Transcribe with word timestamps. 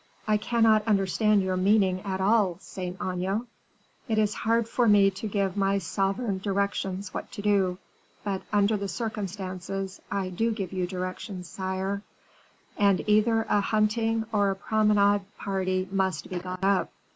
"I 0.27 0.35
cannot 0.37 0.87
understand 0.87 1.43
your 1.43 1.55
meaning 1.57 2.01
at 2.01 2.19
all, 2.19 2.57
Saint 2.59 2.97
Aignan." 2.99 3.45
"It 4.07 4.17
is 4.17 4.33
hard 4.33 4.67
for 4.67 4.87
me 4.87 5.11
to 5.11 5.27
give 5.27 5.55
my 5.55 5.77
sovereign 5.77 6.39
directions 6.39 7.13
what 7.13 7.31
to 7.33 7.43
do; 7.43 7.77
but 8.23 8.41
under 8.51 8.75
the 8.77 8.87
circumstances 8.87 10.01
I 10.09 10.29
do 10.29 10.51
give 10.53 10.73
you 10.73 10.87
directions, 10.87 11.47
sire; 11.49 12.01
and 12.79 13.07
either 13.07 13.43
a 13.47 13.61
hunting 13.61 14.25
or 14.31 14.49
a 14.49 14.55
promenade 14.55 15.21
party 15.37 15.87
must 15.91 16.31
be 16.31 16.39
got 16.39 16.63
up." 16.63 16.89